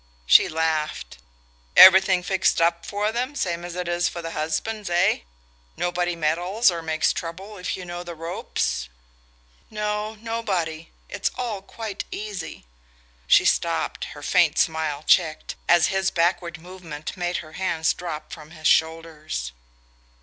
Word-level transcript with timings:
She 0.25 0.49
laughed. 0.49 1.19
"Everything 1.77 2.23
fixed 2.23 2.59
up 2.59 2.87
for 2.87 3.11
them, 3.11 3.35
same 3.35 3.63
as 3.63 3.75
it 3.75 3.87
is 3.87 4.09
for 4.09 4.23
the 4.23 4.31
husbands, 4.31 4.89
eh? 4.89 5.19
Nobody 5.77 6.15
meddles 6.15 6.71
or 6.71 6.81
makes 6.81 7.13
trouble 7.13 7.59
if 7.59 7.77
you 7.77 7.85
know 7.85 8.01
the 8.01 8.15
ropes?" 8.15 8.89
"No, 9.69 10.15
nobody... 10.15 10.89
it's 11.07 11.29
all 11.35 11.61
quite 11.61 12.03
easy...." 12.11 12.65
She 13.27 13.45
stopped, 13.45 14.05
her 14.17 14.23
faint 14.23 14.57
smile 14.57 15.03
checked, 15.03 15.53
as 15.69 15.89
his 15.93 16.09
backward 16.09 16.57
movement 16.59 17.15
made 17.15 17.37
her 17.45 17.51
hands 17.53 17.93
drop 17.93 18.33
from 18.33 18.49
his 18.49 18.65
shoulders. 18.65 19.51